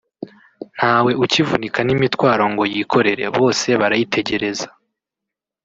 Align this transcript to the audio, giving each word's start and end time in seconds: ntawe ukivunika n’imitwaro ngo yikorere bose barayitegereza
ntawe 0.75 1.11
ukivunika 1.23 1.79
n’imitwaro 1.83 2.43
ngo 2.51 2.63
yikorere 2.73 3.25
bose 3.37 3.67
barayitegereza 3.81 4.67